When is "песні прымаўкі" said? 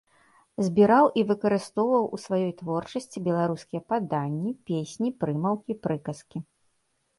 4.73-5.81